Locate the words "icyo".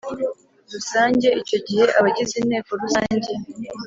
1.41-1.57